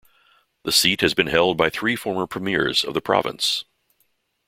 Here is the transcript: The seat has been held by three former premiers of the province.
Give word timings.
The 0.63 0.71
seat 0.71 1.01
has 1.01 1.13
been 1.13 1.27
held 1.27 1.57
by 1.57 1.69
three 1.69 1.95
former 1.95 2.25
premiers 2.25 2.83
of 2.83 2.95
the 2.95 3.01
province. 3.01 3.65